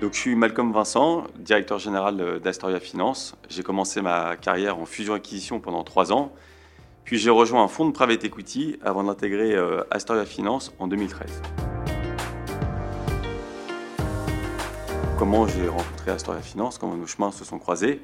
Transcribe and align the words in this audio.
Donc, 0.00 0.14
je 0.14 0.18
suis 0.18 0.34
Malcolm 0.34 0.72
Vincent, 0.72 1.24
directeur 1.36 1.78
général 1.78 2.40
d'Astoria 2.40 2.80
Finance. 2.80 3.36
J'ai 3.50 3.62
commencé 3.62 4.00
ma 4.00 4.36
carrière 4.36 4.78
en 4.78 4.86
fusion-acquisition 4.86 5.60
pendant 5.60 5.84
trois 5.84 6.10
ans. 6.10 6.32
Puis 7.04 7.18
j'ai 7.18 7.28
rejoint 7.28 7.62
un 7.62 7.68
fonds 7.68 7.86
de 7.86 7.92
private 7.92 8.24
equity 8.24 8.78
avant 8.82 9.04
d'intégrer 9.04 9.54
euh, 9.54 9.82
Astoria 9.90 10.24
Finance 10.24 10.72
en 10.78 10.86
2013. 10.86 11.42
Comment 15.18 15.46
j'ai 15.46 15.68
rencontré 15.68 16.12
Astoria 16.12 16.40
Finance, 16.40 16.78
comment 16.78 16.96
nos 16.96 17.06
chemins 17.06 17.30
se 17.30 17.44
sont 17.44 17.58
croisés? 17.58 18.00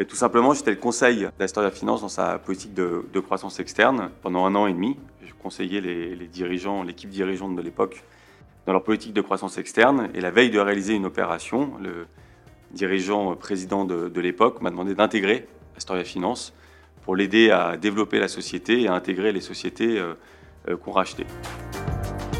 Et 0.00 0.04
tout 0.04 0.16
simplement, 0.16 0.52
j'étais 0.52 0.72
le 0.72 0.78
conseil 0.78 1.28
d'Astoria 1.38 1.70
Finance 1.70 2.00
dans 2.00 2.08
sa 2.08 2.40
politique 2.40 2.74
de, 2.74 3.20
croissance 3.20 3.60
externe 3.60 4.10
pendant 4.20 4.46
un 4.46 4.54
an 4.56 4.66
et 4.66 4.72
demi. 4.72 4.96
Je 5.24 5.32
conseillais 5.40 5.80
les, 5.80 6.26
dirigeants, 6.26 6.82
l'équipe 6.82 7.10
dirigeante 7.10 7.54
de 7.54 7.62
l'époque 7.62 8.02
dans 8.66 8.72
leur 8.72 8.82
politique 8.82 9.12
de 9.12 9.20
croissance 9.20 9.58
externe. 9.58 10.10
Et 10.14 10.20
la 10.20 10.30
veille 10.30 10.50
de 10.50 10.58
réaliser 10.58 10.94
une 10.94 11.06
opération, 11.06 11.72
le 11.80 12.06
dirigeant 12.72 13.34
président 13.36 13.84
de, 13.84 14.20
l'époque 14.20 14.60
m'a 14.60 14.70
demandé 14.70 14.94
d'intégrer 14.94 15.46
Astoria 15.76 16.04
Finance 16.04 16.52
pour 17.04 17.16
l'aider 17.16 17.50
à 17.50 17.76
développer 17.76 18.18
la 18.18 18.28
société 18.28 18.82
et 18.82 18.88
à 18.88 18.94
intégrer 18.94 19.30
les 19.30 19.40
sociétés 19.40 19.98
euh, 19.98 20.14
euh, 20.68 20.76
qu'on 20.76 20.90
rachetait. 20.90 21.26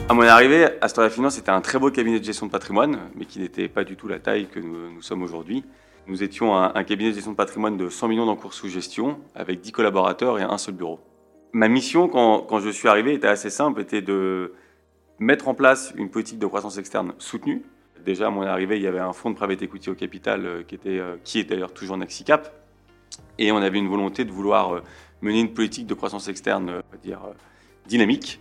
À 0.09 0.15
mon 0.15 0.23
arrivée, 0.23 0.66
Astoria 0.80 1.11
Finance 1.11 1.39
était 1.39 1.51
un 1.51 1.61
très 1.61 1.79
beau 1.79 1.91
cabinet 1.91 2.19
de 2.19 2.25
gestion 2.25 2.47
de 2.47 2.51
patrimoine, 2.51 2.99
mais 3.15 3.24
qui 3.24 3.38
n'était 3.38 3.69
pas 3.69 3.85
du 3.85 3.97
tout 3.97 4.09
la 4.09 4.19
taille 4.19 4.49
que 4.49 4.59
nous, 4.59 5.02
sommes 5.02 5.23
aujourd'hui. 5.23 5.65
Nous 6.09 6.23
étions 6.23 6.57
un, 6.57 6.85
cabinet 6.85 7.11
de 7.11 7.15
gestion 7.15 7.33
de 7.33 7.37
patrimoine 7.37 7.77
de 7.77 7.88
100 7.88 8.09
millions 8.09 8.27
d'encours 8.27 8.55
sous 8.55 8.69
gestion, 8.69 9.19
avec 9.35 9.61
10 9.61 9.73
collaborateurs 9.73 10.38
et 10.38 10.43
un 10.43 10.59
seul 10.59 10.74
bureau. 10.74 11.01
Ma 11.52 11.69
mission, 11.69 12.09
quand, 12.09 12.41
quand 12.41 12.61
je 12.61 12.71
suis 12.71 12.88
arrivé, 12.88 13.15
était 13.15 13.27
assez 13.27 13.51
simple, 13.51 13.80
était 13.80 14.02
de 14.02 14.52
mettre 15.19 15.48
en 15.48 15.55
place 15.55 15.93
une 15.97 16.11
politique 16.11 16.38
de 16.38 16.47
croissance 16.47 16.79
externe 16.79 17.15
soutenue. 17.19 17.62
Déjà, 18.04 18.29
à 18.29 18.30
mon 18.30 18.43
arrivée, 18.43 18.77
il 18.77 18.82
y 18.82 18.87
avait 18.87 19.01
un 19.01 19.13
fonds 19.13 19.30
de 19.30 19.35
private 19.35 19.63
equity 19.63 19.91
au 19.91 19.95
capital 19.95 20.46
euh, 20.46 20.63
qui, 20.63 20.74
était, 20.74 20.99
euh, 20.99 21.16
qui 21.24 21.41
est 21.41 21.45
d'ailleurs 21.45 21.73
toujours 21.73 21.96
Nexicap. 21.96 22.52
Et 23.38 23.51
on 23.51 23.57
avait 23.57 23.79
une 23.79 23.88
volonté 23.88 24.24
de 24.24 24.30
vouloir 24.30 24.74
euh, 24.74 24.82
mener 25.23 25.41
une 25.41 25.52
politique 25.52 25.87
de 25.87 25.95
croissance 25.95 26.29
externe 26.29 26.82
dire, 27.02 27.21
dynamique. 27.87 28.41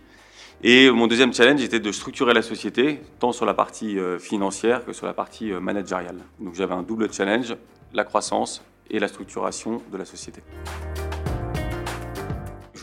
Et 0.62 0.90
mon 0.90 1.06
deuxième 1.06 1.34
challenge 1.34 1.62
était 1.62 1.80
de 1.80 1.92
structurer 1.92 2.32
la 2.32 2.42
société, 2.42 3.00
tant 3.18 3.32
sur 3.32 3.44
la 3.44 3.54
partie 3.54 3.98
financière 4.18 4.86
que 4.86 4.94
sur 4.94 5.06
la 5.06 5.12
partie 5.12 5.52
managériale. 5.52 6.18
Donc 6.40 6.54
j'avais 6.54 6.72
un 6.72 6.82
double 6.82 7.12
challenge, 7.12 7.54
la 7.92 8.04
croissance 8.04 8.64
et 8.90 8.98
la 8.98 9.08
structuration 9.08 9.82
de 9.92 9.98
la 9.98 10.06
société 10.06 10.42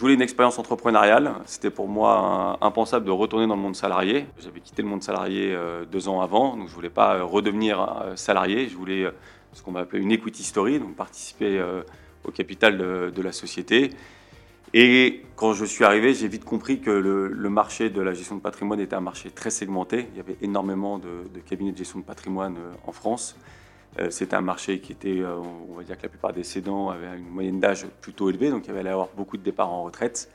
voulais 0.04 0.16
une 0.16 0.22
expérience 0.22 0.60
entrepreneuriale. 0.60 1.34
C'était 1.46 1.70
pour 1.70 1.88
moi 1.88 2.58
impensable 2.60 3.06
de 3.06 3.12
retourner 3.12 3.48
dans 3.48 3.56
le 3.56 3.62
monde 3.62 3.76
salarié. 3.76 4.26
J'avais 4.38 4.60
quitté 4.60 4.82
le 4.82 4.90
monde 4.90 5.02
salarié 5.02 5.54
euh, 5.54 5.86
deux 5.86 6.10
ans 6.10 6.20
avant, 6.20 6.58
donc 6.58 6.68
je 6.68 6.72
ne 6.72 6.76
voulais 6.76 6.90
pas 6.90 7.16
euh, 7.16 7.24
redevenir 7.24 7.80
euh, 7.80 8.16
salarié. 8.18 8.68
Je 8.68 8.76
voulais 8.76 9.08
ce 9.54 9.64
qu'on 9.64 9.72
va 9.72 9.80
appeler 9.80 10.02
une 10.02 10.12
equity 10.12 10.44
story, 10.44 10.80
donc 10.80 10.96
participer 10.96 11.64
au 12.26 12.32
capital 12.32 12.78
de, 12.78 13.22
la 13.22 13.32
société. 13.32 13.92
Et 14.74 15.24
quand 15.38 15.54
je 15.54 15.64
suis 15.64 15.86
arrivé, 15.86 16.14
j'ai 16.14 16.28
vite 16.28 16.44
compris 16.44 16.82
que 16.82 16.90
le, 16.90 17.50
marché 17.50 17.90
de 17.90 18.02
la 18.02 18.14
gestion 18.14 18.36
de 18.36 18.42
patrimoine 18.42 18.82
était 18.82 18.96
un 18.96 19.02
marché 19.02 19.30
très 19.30 19.52
segmenté. 19.52 20.08
Il 20.12 20.18
y 20.18 20.20
avait 20.20 20.38
énormément 20.42 20.98
de 20.98 21.40
cabinets 21.48 21.72
de 21.72 21.78
gestion 21.78 22.00
de 22.00 22.04
patrimoine 22.04 22.58
en 22.86 22.92
France. 22.92 23.38
Euh, 24.00 24.10
c'était 24.10 24.36
un 24.36 24.42
marché 24.42 24.80
qui 24.80 24.92
était, 24.92 25.20
euh, 25.20 25.38
on 25.70 25.76
va 25.76 25.84
dire 25.84 25.98
que 25.98 26.04
la 26.04 26.10
plupart 26.10 26.34
des 26.34 26.44
cédants 26.44 26.90
avaient 26.90 27.18
une 27.18 27.30
moyenne 27.30 27.60
d'âge 27.60 27.86
plutôt 28.02 28.30
élevée, 28.30 28.50
donc 28.50 28.66
il 28.66 28.74
y 28.74 28.78
avait 28.78 28.90
avoir 28.90 29.10
beaucoup 29.16 29.38
de 29.38 29.44
départs 29.44 29.72
en 29.72 29.84
retraite. 29.84 30.32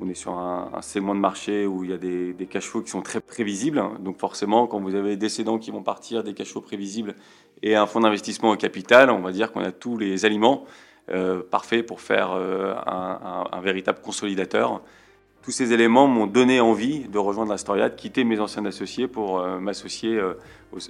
On 0.00 0.08
est 0.08 0.14
sur 0.14 0.32
un, 0.38 0.82
segment 0.82 1.14
de 1.14 1.20
marché 1.20 1.66
où 1.66 1.82
il 1.82 1.90
y 1.90 1.92
a 1.92 1.96
des, 1.96 2.48
cash 2.50 2.66
flows 2.68 2.82
qui 2.82 2.90
sont 2.90 3.02
très 3.02 3.20
prévisibles. 3.20 3.82
Donc 4.00 4.18
forcément, 4.18 4.66
quand 4.66 4.78
vous 4.78 4.94
avez 4.94 5.16
des 5.16 5.30
cédants 5.30 5.58
qui 5.58 5.70
vont 5.70 5.82
partir, 5.82 6.22
des 6.22 6.34
cash 6.34 6.50
flows 6.50 6.60
prévisibles 6.60 7.14
et 7.62 7.76
un 7.76 7.86
fonds 7.86 8.00
d'investissement 8.00 8.50
au 8.50 8.56
capital, 8.56 9.10
on 9.10 9.20
va 9.20 9.32
dire 9.32 9.52
qu'on 9.52 9.64
a 9.64 9.72
tous 9.72 9.96
les 9.96 10.26
aliments 10.26 10.64
euh, 11.08 11.42
parfaits 11.42 11.86
pour 11.86 12.02
faire 12.02 12.32
un, 12.32 13.60
véritable 13.62 14.00
consolidateur 14.02 14.82
tous 15.46 15.52
ces 15.52 15.72
éléments 15.72 16.08
m'ont 16.08 16.26
donné 16.26 16.58
envie 16.58 17.06
de 17.06 17.18
rejoindre 17.18 17.52
Astoria, 17.52 17.88
de 17.88 17.94
quitter 17.94 18.24
mes 18.24 18.40
anciens 18.40 18.66
associés 18.66 19.06
pour 19.06 19.38
euh, 19.38 19.60
m'associer 19.60 20.18
euh, 20.18 20.34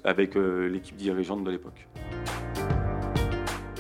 avec 0.03 0.34
euh, 0.34 0.67
l'équipe 0.71 0.97
dirigeante 0.97 1.44
de 1.44 1.50
l'époque. 1.50 1.87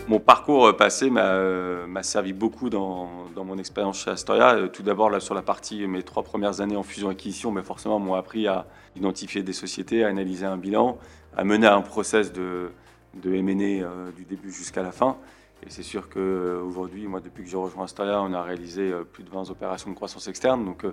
Mon 0.06 0.20
parcours 0.20 0.76
passé 0.76 1.08
m'a 1.08 2.02
servi 2.02 2.34
beaucoup 2.34 2.68
dans, 2.68 3.08
mon 3.34 3.56
expérience 3.56 4.04
chez 4.04 4.10
Astoria. 4.10 4.68
Tout 4.68 4.82
d'abord 4.82 5.10
sur 5.22 5.34
la 5.34 5.40
partie, 5.40 5.86
mes 5.86 6.02
trois 6.02 6.22
premières 6.22 6.60
années 6.60 6.76
en 6.76 6.82
fusion-acquisition, 6.82 7.50
mais 7.52 7.62
forcément 7.62 7.98
m'ont 7.98 8.14
appris 8.14 8.46
à 8.46 8.66
identifier 8.96 9.42
des 9.42 9.54
sociétés, 9.54 10.04
à 10.04 10.08
analyser 10.08 10.44
un 10.44 10.58
bilan, 10.58 10.98
à 11.38 11.42
mener 11.44 11.68
un 11.68 11.80
process 11.80 12.34
de, 12.34 12.70
de 13.14 13.30
du 13.30 14.24
début 14.26 14.52
jusqu'à 14.52 14.82
la 14.82 14.92
fin. 14.92 15.16
Et 15.62 15.70
c'est 15.70 15.82
sûr 15.82 16.08
qu'aujourd'hui, 16.08 17.06
moi, 17.06 17.20
depuis 17.20 17.44
que 17.44 17.50
j'ai 17.50 17.56
rejoint 17.56 17.84
Astoria, 17.84 18.20
on 18.20 18.32
a 18.32 18.42
réalisé 18.42 18.92
euh, 18.92 19.04
plus 19.04 19.24
de 19.24 19.30
20 19.30 19.50
opérations 19.50 19.90
de 19.90 19.96
croissance 19.96 20.28
externe. 20.28 20.64
Donc, 20.64 20.84
euh, 20.84 20.92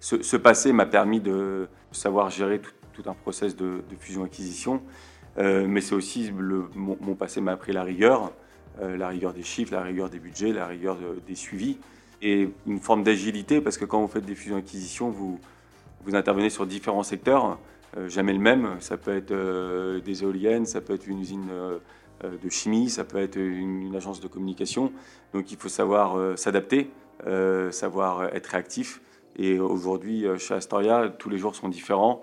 ce, 0.00 0.36
passé 0.36 0.72
m'a 0.72 0.86
permis 0.86 1.20
de 1.20 1.68
savoir 1.92 2.28
gérer 2.28 2.60
tout, 2.92 3.02
un 3.06 3.14
process 3.14 3.56
de, 3.56 3.82
fusion-acquisition. 3.98 4.82
Euh, 5.38 5.66
mais 5.66 5.80
c'est 5.80 5.94
aussi, 5.94 6.30
mon, 6.74 7.14
passé 7.14 7.40
m'a 7.40 7.52
appris 7.52 7.72
la 7.72 7.84
rigueur, 7.84 8.32
la 8.80 9.08
rigueur 9.08 9.32
des 9.32 9.42
chiffres, 9.42 9.72
la 9.72 9.82
rigueur 9.82 10.10
des 10.10 10.18
budgets, 10.18 10.52
la 10.52 10.66
rigueur 10.66 10.98
des 11.26 11.34
suivis. 11.34 11.78
Et 12.20 12.50
une 12.66 12.80
forme 12.80 13.04
d'agilité, 13.04 13.60
parce 13.60 13.76
que 13.76 13.84
quand 13.84 14.00
vous 14.00 14.08
faites 14.08 14.24
des 14.24 14.34
fusions-acquisitions, 14.34 15.10
vous, 15.10 15.38
vous 16.04 16.14
intervenez 16.16 16.50
sur 16.50 16.66
différents 16.66 17.02
secteurs, 17.04 17.58
jamais 18.08 18.32
le 18.32 18.38
même. 18.40 18.76
Ça 18.80 18.96
peut 18.96 19.14
être 19.16 19.32
des 20.00 20.22
éoliennes, 20.22 20.66
ça 20.66 20.80
peut 20.80 20.94
être 20.94 21.06
une 21.06 21.20
usine 21.20 21.48
euh, 21.50 21.78
de 22.22 22.48
chimie, 22.48 22.88
ça 22.88 23.04
peut 23.04 23.18
être 23.18 23.36
une, 23.36 23.94
agence 23.96 24.20
de 24.20 24.28
communication. 24.28 24.92
Donc 25.32 25.50
il 25.50 25.58
faut 25.58 25.68
savoir 25.68 26.16
euh, 26.16 26.36
s'adapter, 26.36 26.90
euh, 27.26 27.70
savoir 27.70 28.24
être 28.34 28.46
réactif. 28.48 29.00
Et 29.36 29.58
aujourd'hui, 29.58 30.26
chez 30.38 30.54
Astoria, 30.54 31.08
tous 31.08 31.30
les 31.30 31.38
jours 31.38 31.54
sont 31.54 31.70
différents. 31.70 32.20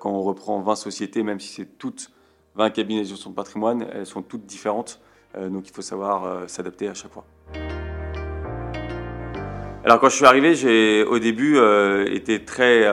Quand 0.00 0.10
on 0.10 0.22
reprend 0.22 0.58
20 0.62 0.74
sociétés, 0.74 1.22
même 1.22 1.38
si 1.38 1.48
c'est 1.48 1.76
toutes 1.76 2.10
20 2.54 2.70
cabinets 2.70 3.02
de 3.02 3.08
gestion 3.08 3.28
de 3.28 3.34
patrimoine, 3.34 3.86
elles 3.92 4.06
sont 4.06 4.22
toutes 4.22 4.46
différentes. 4.46 5.02
Donc 5.38 5.68
il 5.68 5.72
faut 5.74 5.82
savoir 5.82 6.48
s'adapter 6.48 6.88
à 6.88 6.94
chaque 6.94 7.12
fois. 7.12 7.26
Alors 9.84 10.00
quand 10.00 10.08
je 10.08 10.16
suis 10.16 10.24
arrivé, 10.24 10.54
j'ai 10.54 11.04
au 11.04 11.18
début 11.18 11.58
été 12.06 12.42
très, 12.42 12.90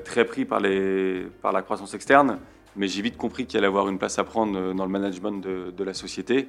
très 0.00 0.24
pris 0.24 0.44
par, 0.44 0.58
les, 0.58 1.28
par 1.40 1.52
la 1.52 1.62
croissance 1.62 1.94
externe 1.94 2.40
mais 2.78 2.86
j'ai 2.88 3.02
vite 3.02 3.18
compris 3.18 3.44
qu'il 3.44 3.58
allait 3.58 3.66
avoir 3.66 3.88
une 3.88 3.98
place 3.98 4.18
à 4.18 4.24
prendre 4.24 4.56
euh, 4.56 4.72
dans 4.72 4.86
le 4.86 4.90
management 4.90 5.32
de, 5.32 5.84
la 5.84 5.92
société. 5.92 6.48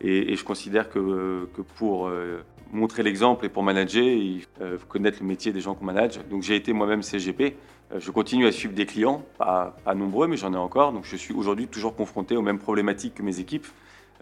Et, 0.00 0.36
je 0.36 0.44
considère 0.44 0.88
que, 0.88 1.48
que 1.54 1.62
pour 1.62 2.06
euh, 2.06 2.42
montrer 2.72 3.02
l'exemple 3.02 3.46
et 3.46 3.48
pour 3.48 3.62
manager, 3.62 4.04
il 4.04 4.42
faut 4.42 4.86
connaître 4.88 5.18
le 5.20 5.26
métier 5.26 5.52
des 5.52 5.60
gens 5.60 5.74
qu'on 5.74 5.84
manage. 5.84 6.20
Donc 6.30 6.42
j'ai 6.42 6.54
été 6.54 6.72
moi-même 6.72 7.02
CGP. 7.02 7.56
Euh, 7.92 7.98
je 7.98 8.10
continue 8.10 8.46
à 8.46 8.52
suivre 8.52 8.74
des 8.74 8.86
clients, 8.86 9.24
pas, 9.38 9.74
nombreux, 9.94 10.28
mais 10.28 10.36
j'en 10.36 10.52
ai 10.52 10.58
encore. 10.58 10.92
Donc 10.92 11.04
je 11.04 11.16
suis 11.16 11.34
aujourd'hui 11.34 11.66
toujours 11.66 11.96
confronté 11.96 12.36
aux 12.36 12.42
mêmes 12.42 12.58
problématiques 12.58 13.14
que 13.14 13.22
mes 13.22 13.40
équipes, 13.40 13.66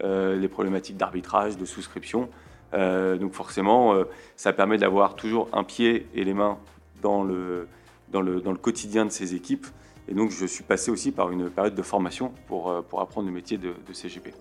les 0.00 0.46
problématiques 0.46 0.96
d'arbitrage, 0.96 1.56
de 1.56 1.64
souscription. 1.64 2.28
donc 2.72 3.32
forcément, 3.32 3.96
ça 4.36 4.52
permet 4.52 4.78
d'avoir 4.78 5.16
toujours 5.16 5.48
un 5.52 5.64
pied 5.64 6.06
et 6.14 6.22
les 6.22 6.34
mains 6.34 6.56
dans 7.02 7.24
le 7.24 7.66
quotidien 8.62 9.04
de 9.04 9.10
ces 9.10 9.34
équipes. 9.34 9.66
Et 10.08 10.14
donc, 10.14 10.30
je 10.30 10.46
suis 10.46 10.64
passé 10.64 10.90
aussi 10.90 11.12
par 11.12 11.30
une 11.30 11.50
période 11.50 11.74
de 11.74 11.82
formation 11.82 12.32
pour, 12.46 12.70
euh, 12.70 12.80
apprendre 12.98 13.26
le 13.26 13.32
métier 13.32 13.58
de, 13.58 13.74
de 13.86 13.92
CGP. 13.92 14.32